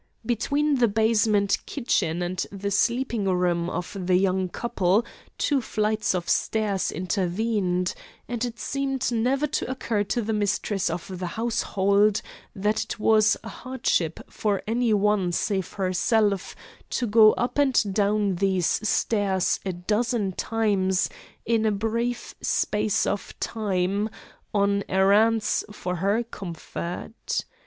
[0.25, 5.05] Between the basement kitchen and the sleeping room of the young couple,
[5.37, 7.93] two flights of stairs intervened,
[8.27, 12.23] and it seemed never to occur to the mistress of the household
[12.55, 16.55] that it was a hardship for any one save herself
[16.89, 21.11] to go up and down these stairs a dozen times
[21.45, 24.09] in a brief space of time
[24.51, 27.45] on errands for her comfort.